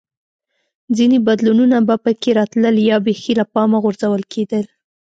[0.97, 4.59] ځیني بدلونونه به په کې راتلل یا بېخي له پامه غورځول کېده